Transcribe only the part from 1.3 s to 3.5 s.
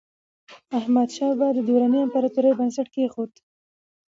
بابا د دراني امپراتورۍ بنسټ کېښود.